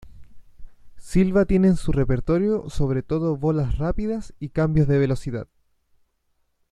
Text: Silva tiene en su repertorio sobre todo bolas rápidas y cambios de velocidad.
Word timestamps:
Silva 0.97 1.45
tiene 1.45 1.67
en 1.67 1.75
su 1.75 1.91
repertorio 1.91 2.71
sobre 2.71 3.03
todo 3.03 3.37
bolas 3.37 3.77
rápidas 3.77 4.33
y 4.39 4.49
cambios 4.49 4.87
de 4.87 4.97
velocidad. 4.97 5.47